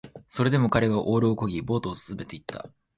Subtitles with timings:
[0.29, 2.67] それでも彼はオールを漕ぎ、ボートを進めていった